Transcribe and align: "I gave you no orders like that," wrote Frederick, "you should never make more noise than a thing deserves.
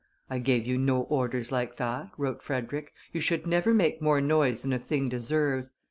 "I 0.31 0.39
gave 0.39 0.65
you 0.65 0.79
no 0.79 1.01
orders 1.03 1.51
like 1.51 1.77
that," 1.77 2.09
wrote 2.17 2.41
Frederick, 2.41 2.91
"you 3.13 3.21
should 3.21 3.45
never 3.45 3.71
make 3.71 4.01
more 4.01 4.19
noise 4.19 4.63
than 4.63 4.73
a 4.73 4.79
thing 4.79 5.09
deserves. 5.09 5.73